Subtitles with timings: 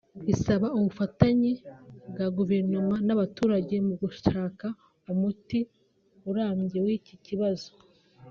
[0.27, 1.51] bisaba ubufatanye
[2.09, 4.65] bwa Guverinoma n’abaturage mu gushaka
[5.11, 5.59] umuti
[6.29, 7.69] urambye w’iki kibazo